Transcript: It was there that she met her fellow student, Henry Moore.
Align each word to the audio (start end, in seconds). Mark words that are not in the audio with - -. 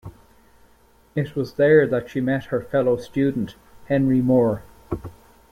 It 1.13 1.35
was 1.35 1.53
there 1.53 1.85
that 1.85 2.09
she 2.09 2.21
met 2.21 2.45
her 2.45 2.59
fellow 2.59 2.97
student, 2.97 3.53
Henry 3.85 4.19
Moore. 4.19 4.63